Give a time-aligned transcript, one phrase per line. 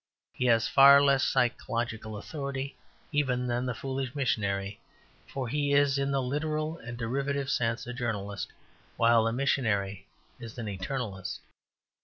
[0.33, 2.75] He has far less psychological authority
[3.11, 4.81] even than the foolish missionary.
[5.27, 8.51] For he is in the literal and derivative sense a journalist,
[8.97, 10.07] while the missionary
[10.39, 11.41] is an eternalist.